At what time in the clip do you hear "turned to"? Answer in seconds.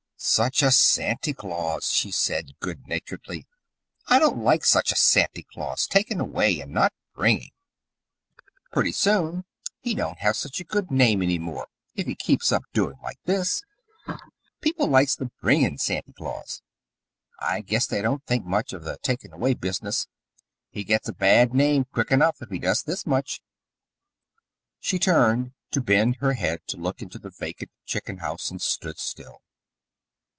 24.99-25.81